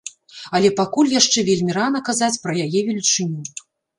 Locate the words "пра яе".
2.45-2.79